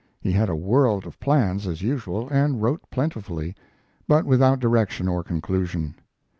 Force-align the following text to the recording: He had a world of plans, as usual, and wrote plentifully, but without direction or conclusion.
He 0.19 0.31
had 0.31 0.49
a 0.49 0.55
world 0.55 1.05
of 1.05 1.19
plans, 1.19 1.67
as 1.67 1.83
usual, 1.83 2.27
and 2.29 2.59
wrote 2.59 2.81
plentifully, 2.89 3.53
but 4.07 4.25
without 4.25 4.59
direction 4.59 5.07
or 5.07 5.23
conclusion. 5.23 5.93